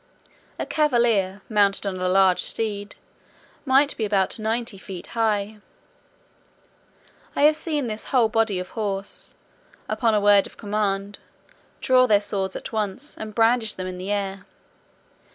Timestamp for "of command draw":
10.47-12.07